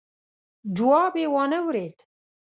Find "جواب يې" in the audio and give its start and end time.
0.75-1.27